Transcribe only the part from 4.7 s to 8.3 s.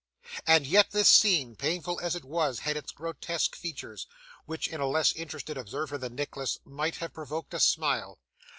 a less interested observer than Nicholas, might have provoked a smile.